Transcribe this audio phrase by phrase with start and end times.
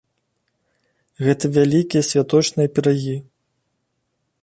[1.27, 3.17] Гэта вялікія святочныя пірагі.